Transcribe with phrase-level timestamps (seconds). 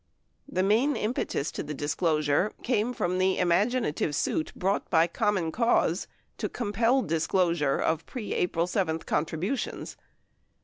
[0.49, 5.51] The main impetus to the disclosure came from the imagina tive suit brought bv Common
[5.51, 6.07] Cause 6
[6.39, 9.97] to compel disclosure of pre April 7 contributions.